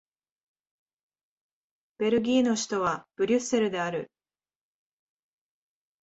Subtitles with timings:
[1.99, 4.09] ベルギーの首都はブリュッセルである